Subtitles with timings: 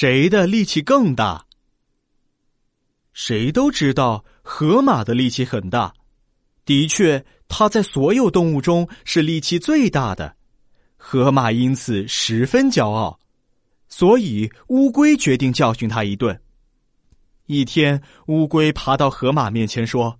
[0.00, 1.44] 谁的力气更大？
[3.12, 5.92] 谁都知道河马的力气很大，
[6.64, 10.34] 的确，它在所有动物中是力气最大的。
[10.96, 13.20] 河马因此十分骄傲，
[13.90, 16.40] 所以乌龟决定教训它一顿。
[17.44, 20.18] 一天，乌龟爬到河马面前说：“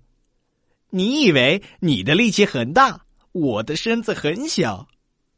[0.93, 4.87] 你以为你的力气很大，我的身子很小，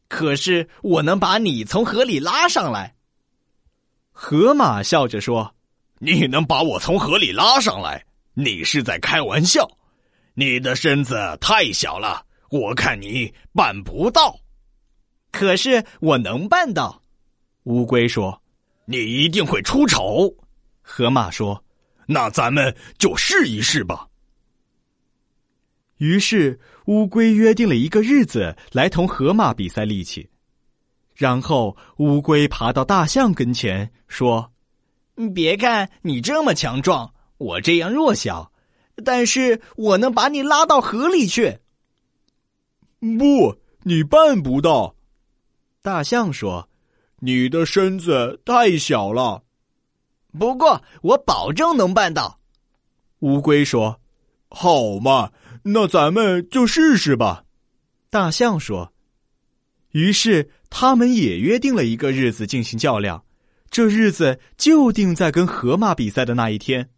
[0.09, 2.93] 可是我能把你从河里拉上来。”
[4.25, 5.53] 河马笑着说
[5.99, 8.01] ：“你能把我从河里拉上来？
[8.33, 9.69] 你是在开玩笑！
[10.33, 14.39] 你的身子太小了，我看你办不到。
[15.33, 17.01] 可是我能办到。”
[17.63, 18.41] 乌龟说
[18.87, 20.33] ：“你一定会出丑。”
[20.81, 21.61] 河马说。
[22.05, 24.07] 那咱们就试一试吧。
[25.97, 30.29] 于是乌龟约定了一个日子来同河马比赛力气，
[31.13, 34.51] 然后乌龟爬到大象跟前说
[35.33, 38.51] ：“别看你这么强壮，我这样弱小，
[39.05, 41.59] 但是我能把你拉到河里去。”
[43.19, 44.95] 不，你办不到。
[45.81, 46.69] 大象说
[47.19, 49.43] ：“你的身子太小了。”
[50.39, 52.39] 不过，我保证能办到。
[53.19, 53.99] 乌龟说
[54.49, 55.31] ：“好嘛，
[55.63, 57.43] 那咱们就试试吧。”
[58.09, 58.91] 大象说。
[59.91, 63.23] 于是，他们也约定了一个日子进行较量。
[63.69, 66.89] 这日子就定在跟河马比赛的那一天。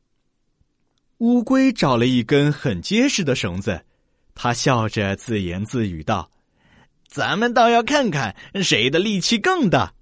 [1.17, 3.83] 乌龟找了一根很结实的绳子，
[4.33, 6.31] 他笑着自言自语道
[7.05, 9.93] ：“咱们倒要看看谁的力气更大。”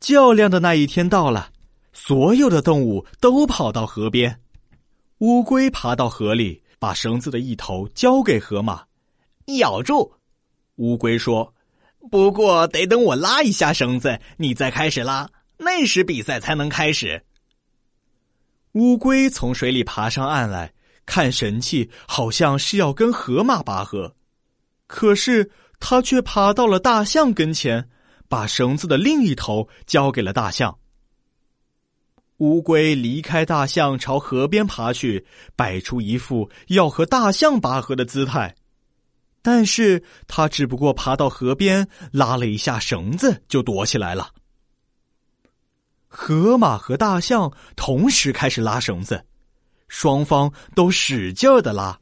[0.00, 1.50] 较量的那一天到了。
[1.92, 4.40] 所有的动物都跑到河边，
[5.18, 8.82] 乌龟爬到河里，把绳子的一头交给河马，
[9.58, 10.10] 咬住。
[10.76, 11.52] 乌龟说
[12.10, 17.22] ：“不过得等我拉一下绳子，你再开始拉，那时比赛才能开始。”
[18.72, 20.72] 乌龟从水里爬上岸来
[21.04, 24.14] 看神器，好像是要跟河马拔河，
[24.86, 27.88] 可是他却爬到了大象跟前，
[28.28, 30.78] 把绳子的另一头交给了大象。
[32.38, 35.24] 乌龟离开大象，朝河边爬去，
[35.54, 38.54] 摆出一副要和大象拔河的姿态。
[39.42, 44.30] 但是，他只不过爬到河边，拉了一下绳子，就躲起来了。
[46.06, 49.24] 河马和大象同时开始拉绳子，
[49.88, 51.98] 双方都使劲儿的拉。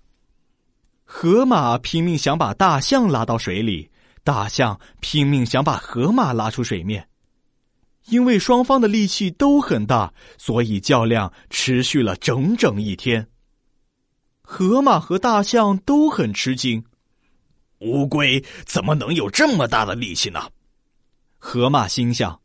[1.04, 3.90] 河马拼命想把大象拉到水里，
[4.22, 7.08] 大象拼命想把河马拉出水面。
[8.06, 13.26] 因为双方的力气都很大，所以较量持续了整整一天。
[14.42, 16.84] 河马和大象都很吃惊，
[17.80, 20.50] 乌龟怎么能有这么大的力气呢？
[21.38, 22.40] 河马心想。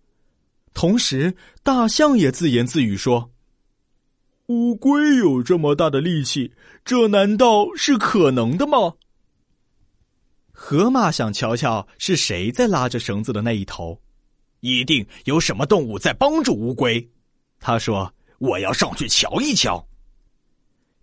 [0.74, 3.32] 同时，大象也自言自语说
[4.48, 6.54] ：“乌龟有这么大的力气，
[6.84, 8.94] 这难道是可能的吗？”
[10.52, 14.02] 河马想瞧瞧是谁在拉着绳子的那一头。
[14.62, 17.10] 一定有什么动物在帮助乌龟，
[17.60, 19.86] 他说：“我要上去瞧一瞧。”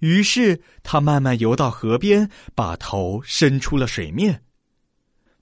[0.03, 4.43] 于是他慢慢游到河边，把头伸出了水面。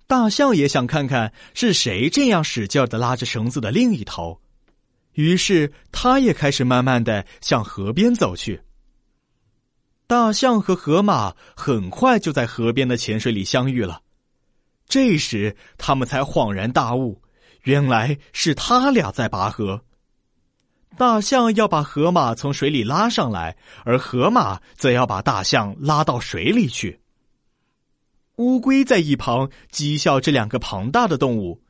[0.06, 4.38] 大象也想看看是谁这样使劲的拉着绳子的另一头，
[5.14, 8.60] 于是他也开始慢慢的向河边走去。
[10.06, 14.02] 大象和河马很快就在河边的浅水里相遇了，
[14.86, 17.22] 这时他们才恍然大悟。
[17.62, 19.82] 原来是他俩在拔河。
[20.96, 27.00] 大象要把河马从水里拉上来，而河马则要把大象拉到水里去。
[28.36, 31.62] 乌龟在一旁讥笑这两个庞大的动物：“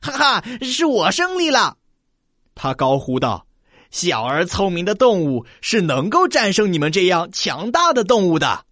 [0.00, 1.76] 哈哈，是我胜利了！”
[2.54, 3.46] 他高呼道
[3.90, 8.64] ：“小而聪明的动物是能够战胜你们这样强大的动物的。”